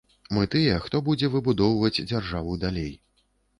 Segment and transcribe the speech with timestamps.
[0.37, 2.93] Мы тыя, хто будзе выбудоўваць дзяржаву далей.